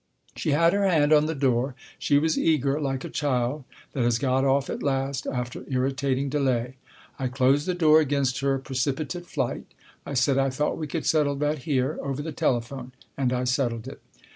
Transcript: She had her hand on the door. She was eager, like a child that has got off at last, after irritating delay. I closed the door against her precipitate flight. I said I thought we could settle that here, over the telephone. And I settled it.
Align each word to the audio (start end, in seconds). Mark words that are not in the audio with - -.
She 0.35 0.49
had 0.53 0.73
her 0.73 0.87
hand 0.89 1.13
on 1.13 1.27
the 1.27 1.35
door. 1.35 1.75
She 1.99 2.17
was 2.17 2.35
eager, 2.35 2.81
like 2.81 3.03
a 3.03 3.07
child 3.09 3.65
that 3.93 4.03
has 4.03 4.17
got 4.17 4.43
off 4.43 4.67
at 4.67 4.81
last, 4.81 5.27
after 5.27 5.63
irritating 5.69 6.27
delay. 6.27 6.77
I 7.19 7.27
closed 7.27 7.67
the 7.67 7.75
door 7.75 7.99
against 8.01 8.39
her 8.39 8.57
precipitate 8.57 9.27
flight. 9.27 9.75
I 10.03 10.15
said 10.15 10.39
I 10.39 10.49
thought 10.49 10.79
we 10.79 10.87
could 10.87 11.05
settle 11.05 11.35
that 11.35 11.65
here, 11.69 11.99
over 12.01 12.23
the 12.23 12.31
telephone. 12.31 12.93
And 13.15 13.31
I 13.31 13.43
settled 13.43 13.87
it. 13.87 14.01